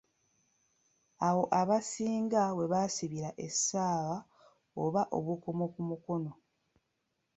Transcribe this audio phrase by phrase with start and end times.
[1.27, 4.17] Awo abasinga we basibira essaawa
[4.83, 6.31] oba obukomo ku mukono.